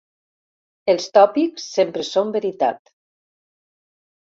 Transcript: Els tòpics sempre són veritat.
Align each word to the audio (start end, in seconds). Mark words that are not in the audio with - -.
Els 0.93 1.05
tòpics 1.17 1.67
sempre 1.75 2.07
són 2.09 2.33
veritat. 2.39 2.93